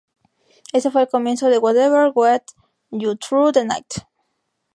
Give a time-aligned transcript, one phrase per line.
[0.73, 2.55] Ese fue el comienzo de `Whatever Gets
[2.89, 4.07] You Thru The Night´"".